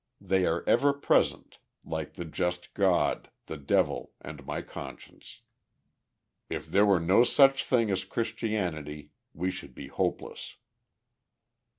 [0.19, 5.41] They are ever present, like the just God, the devil, and my conscience.
[6.49, 10.55] "If there were no such thing as Christianity we should be hopeless."